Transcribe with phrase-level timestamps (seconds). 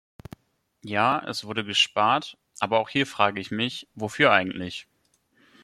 [0.81, 4.87] Ja, es wurde gespart, aber auch hier frage ich mich, wofür eigentlich?